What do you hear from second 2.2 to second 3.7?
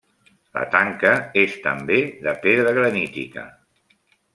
de pedra granítica.